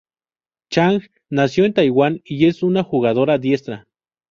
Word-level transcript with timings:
Chang 0.71 0.99
nació 1.29 1.63
en 1.63 1.75
Taiwán 1.75 2.21
y 2.25 2.47
es 2.47 2.63
una 2.63 2.81
jugadora 2.83 3.37
diestra. 3.37 3.85